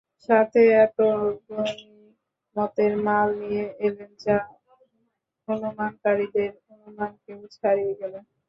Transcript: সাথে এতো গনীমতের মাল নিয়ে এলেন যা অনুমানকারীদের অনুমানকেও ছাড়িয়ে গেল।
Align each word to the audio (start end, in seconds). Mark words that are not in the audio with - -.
সাথে 0.29 0.61
এতো 0.83 1.07
গনীমতের 1.47 2.93
মাল 3.05 3.27
নিয়ে 3.41 3.65
এলেন 3.85 4.11
যা 4.23 4.37
অনুমানকারীদের 5.47 6.51
অনুমানকেও 6.73 7.41
ছাড়িয়ে 7.55 7.93
গেল। 8.01 8.13